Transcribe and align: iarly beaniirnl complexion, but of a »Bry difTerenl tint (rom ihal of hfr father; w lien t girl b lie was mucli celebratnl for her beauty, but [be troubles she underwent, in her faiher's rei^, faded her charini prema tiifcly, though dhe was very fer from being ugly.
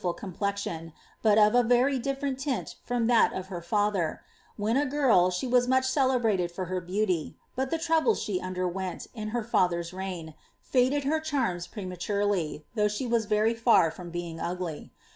iarly 0.01 0.13
beaniirnl 0.15 0.17
complexion, 0.17 0.93
but 1.21 1.37
of 1.37 1.53
a 1.53 1.63
»Bry 1.63 1.99
difTerenl 2.01 2.35
tint 2.35 2.75
(rom 2.89 3.07
ihal 3.07 3.37
of 3.37 3.49
hfr 3.49 3.63
father; 3.63 4.21
w 4.57 4.73
lien 4.73 4.83
t 4.83 4.89
girl 4.89 5.29
b 5.29 5.45
lie 5.45 5.51
was 5.53 5.67
mucli 5.67 5.81
celebratnl 6.21 6.49
for 6.49 6.65
her 6.65 6.81
beauty, 6.81 7.37
but 7.55 7.69
[be 7.69 7.77
troubles 7.77 8.19
she 8.19 8.39
underwent, 8.41 9.05
in 9.13 9.27
her 9.27 9.43
faiher's 9.43 9.91
rei^, 9.91 10.33
faded 10.59 11.03
her 11.03 11.19
charini 11.19 11.69
prema 11.71 11.97
tiifcly, 11.97 12.63
though 12.73 12.87
dhe 12.87 13.07
was 13.11 13.25
very 13.27 13.53
fer 13.53 13.91
from 13.91 14.09
being 14.09 14.39
ugly. 14.39 14.91